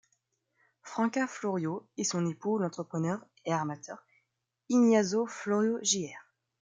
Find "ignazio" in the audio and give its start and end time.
4.67-5.27